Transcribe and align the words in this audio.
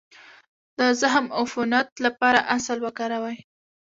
د 0.77 0.79
زخم 1.01 1.25
د 1.29 1.33
عفونت 1.39 1.87
لپاره 2.05 2.45
عسل 2.53 2.77
وکاروئ 2.85 3.37